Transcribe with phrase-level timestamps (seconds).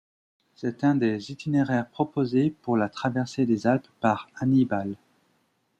[0.55, 4.95] C'est un des itinéraires proposés pour la traversée des Alpes par Hannibal.